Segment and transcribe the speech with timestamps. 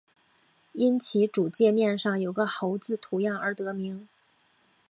[0.73, 4.09] 因其主界面上有个猴子图样而得名。